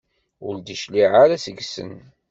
Ur 0.45 0.55
d-cliɛeɣ 0.57 1.13
ara 1.23 1.43
seg-sen. 1.45 1.91